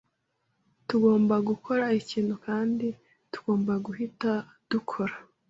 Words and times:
Tugomba 0.87 1.35
gukora 1.49 1.85
ikintu 2.01 2.33
kandi 2.45 2.87
tugomba 3.31 3.73
guhita 3.85 4.31
dukora. 4.71 5.15